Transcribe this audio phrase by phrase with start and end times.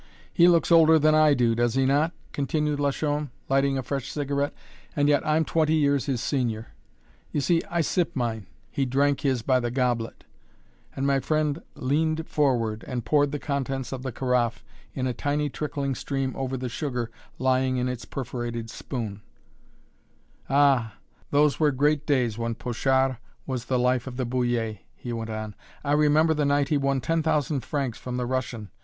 [0.33, 4.51] He looks older than I do, does he not?" continued Lachaume, lighting a fresh cigarette,
[4.95, 6.69] "and yet I'm twenty years his senior.
[7.31, 10.23] You see, I sip mine he drank his by the goblet,"
[10.95, 14.63] and my friend leaned forward and poured the contents of the carafe
[14.95, 19.21] in a tiny trickling stream over the sugar lying in its perforated spoon.
[20.49, 20.93] [Illustration: BOY MODEL] "Ah!
[21.29, 25.53] those were great days when Pochard was the life of the Bullier," he went on;
[25.83, 28.71] "I remember the night he won ten thousand francs from the Russian.